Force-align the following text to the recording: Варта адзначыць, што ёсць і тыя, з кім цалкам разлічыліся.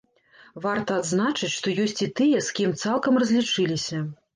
Варта 0.63 0.97
адзначыць, 1.01 1.51
што 1.57 1.75
ёсць 1.85 2.03
і 2.09 2.11
тыя, 2.23 2.43
з 2.49 2.59
кім 2.61 2.77
цалкам 2.83 3.13
разлічыліся. 3.27 4.07